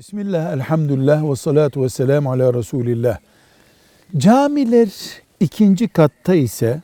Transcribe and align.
Bismillah, 0.00 0.52
elhamdülillah 0.52 1.30
ve 1.30 1.36
salatu 1.36 1.82
ve 1.82 1.88
selamu 1.88 2.32
ala 2.32 2.54
Resulillah. 2.54 3.18
Camiler 4.16 4.88
ikinci 5.40 5.88
katta 5.88 6.34
ise 6.34 6.82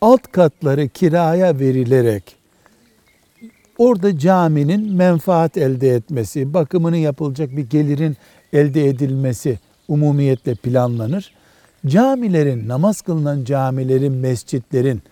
alt 0.00 0.32
katları 0.32 0.88
kiraya 0.88 1.58
verilerek 1.58 2.36
orada 3.78 4.18
caminin 4.18 4.94
menfaat 4.94 5.56
elde 5.56 5.88
etmesi, 5.94 6.54
bakımını 6.54 6.96
yapılacak 6.96 7.56
bir 7.56 7.70
gelirin 7.70 8.16
elde 8.52 8.88
edilmesi 8.88 9.58
umumiyetle 9.88 10.54
planlanır. 10.54 11.32
Camilerin, 11.86 12.68
namaz 12.68 13.02
kılınan 13.02 13.44
camilerin, 13.44 14.12
mescitlerin 14.12 15.02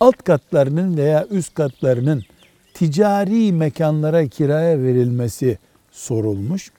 alt 0.00 0.22
katlarının 0.24 0.96
veya 0.96 1.26
üst 1.30 1.54
katlarının 1.54 2.22
ticari 2.74 3.52
mekanlara 3.52 4.26
kiraya 4.26 4.82
verilmesi 4.82 5.58
sorulmuş. 5.92 6.70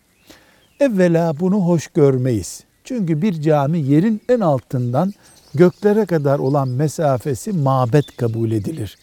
Evvela 0.80 1.40
bunu 1.40 1.56
hoş 1.56 1.88
görmeyiz. 1.88 2.64
Çünkü 2.84 3.22
bir 3.22 3.42
cami 3.42 3.80
yerin 3.80 4.22
en 4.30 4.40
altından 4.40 5.14
göklere 5.54 6.06
kadar 6.06 6.40
olan 6.40 6.68
mesafesi 6.68 7.54
mabet 7.54 8.18
kabul 8.18 8.52
edilir. 8.52 8.98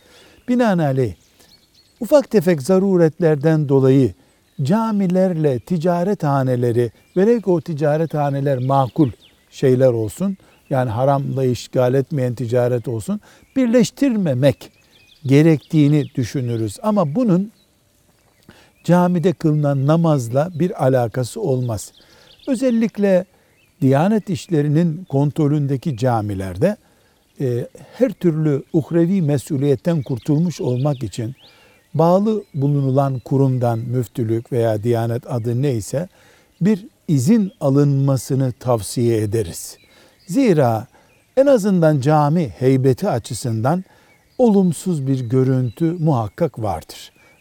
Binaenaleyh 0.48 1.14
ufak 2.00 2.30
tefek 2.30 2.62
zaruretlerden 2.62 3.68
dolayı 3.68 4.14
camilerle 4.62 5.58
ticaret 5.58 6.22
haneleri 6.22 6.92
velev 7.16 7.40
ki 7.40 7.50
o 7.50 7.60
ticaret 7.60 8.14
haneler 8.14 8.58
makul 8.58 9.10
şeyler 9.50 9.88
olsun 9.88 10.36
yani 10.70 10.90
haramla 10.90 11.44
işgal 11.44 11.94
etmeyen 11.94 12.34
ticaret 12.34 12.88
olsun 12.88 13.20
birleştirmemek 13.56 14.72
gerektiğini 15.26 16.04
düşünürüz. 16.14 16.76
Ama 16.82 17.14
bunun 17.14 17.52
camide 18.84 19.32
kılınan 19.32 19.86
namazla 19.86 20.50
bir 20.54 20.84
alakası 20.84 21.40
olmaz. 21.40 21.92
Özellikle 22.48 23.24
Diyanet 23.80 24.30
işlerinin 24.30 25.04
kontrolündeki 25.04 25.96
camilerde 25.96 26.76
e, 27.40 27.66
her 27.94 28.12
türlü 28.12 28.62
uhrevi 28.72 29.22
mesuliyetten 29.22 30.02
kurtulmuş 30.02 30.60
olmak 30.60 31.02
için 31.02 31.34
bağlı 31.94 32.44
bulunulan 32.54 33.18
kurumdan 33.18 33.78
müftülük 33.78 34.52
veya 34.52 34.82
diyanet 34.82 35.32
adı 35.32 35.62
neyse 35.62 36.08
bir 36.60 36.86
izin 37.08 37.52
alınmasını 37.60 38.52
tavsiye 38.52 39.22
ederiz. 39.22 39.78
Zira 40.26 40.86
en 41.36 41.46
azından 41.46 42.00
cami 42.00 42.48
heybeti 42.48 43.08
açısından 43.08 43.84
olumsuz 44.38 45.06
bir 45.06 45.20
görüntü 45.20 45.84
muhakkak 45.84 46.62
vardır. 46.62 47.12